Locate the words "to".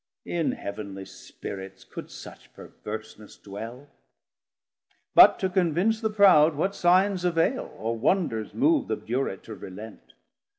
5.37-5.47, 9.43-9.53